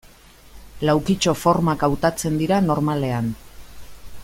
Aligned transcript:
Laukitxo 0.89 1.33
formak 1.41 1.85
hautatzen 1.89 2.41
dira 2.41 2.61
normalean. 2.71 3.31